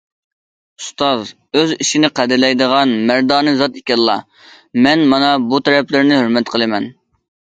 ئۇستاز 0.83 1.33
ئۆز 1.59 1.73
ئىشىنى 1.75 2.09
قەدىرلەيدىغان 2.19 2.95
مەردانە 3.11 3.53
زات 3.61 3.77
ئىكەنلا، 3.81 4.15
مەن 4.87 5.05
مانا 5.13 5.29
بۇ 5.51 5.63
تەرەپلىرىنى 5.69 6.17
ھۆرمەت 6.23 6.53
قىلىمەن. 6.57 6.89